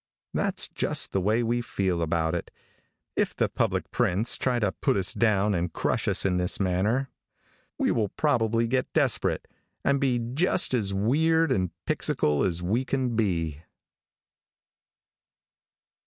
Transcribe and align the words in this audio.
That's 0.33 0.67
just 0.67 1.11
the 1.11 1.21
way 1.21 1.43
we 1.43 1.61
feel 1.61 2.01
about 2.01 2.33
it. 2.33 2.49
If 3.15 3.35
the 3.35 3.47
public 3.47 3.91
prints 3.91 4.35
try 4.39 4.57
to 4.57 4.71
put 4.71 4.97
us 4.97 5.13
down 5.13 5.53
and 5.53 5.71
crush 5.71 6.07
us 6.07 6.25
in 6.25 6.37
this 6.37 6.59
manner, 6.59 7.09
we 7.77 7.91
will 7.91 8.09
probably 8.09 8.65
get 8.65 8.91
desperate 8.93 9.47
and 9.85 10.01
be 10.01 10.17
just 10.17 10.73
as 10.73 10.91
weird 10.91 11.51
and 11.51 11.69
pixycal 11.85 12.47
as 12.47 12.63
we 12.63 12.83
can 12.83 13.15
be. 13.15 13.61